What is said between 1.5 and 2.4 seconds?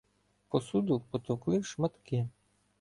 в шматки.